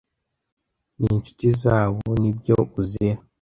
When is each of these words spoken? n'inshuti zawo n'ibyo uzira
n'inshuti 0.99 1.47
zawo 1.61 2.05
n'ibyo 2.21 2.57
uzira 2.79 3.19